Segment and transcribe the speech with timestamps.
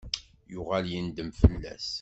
[0.53, 1.87] Yuɣal yendem fell-as.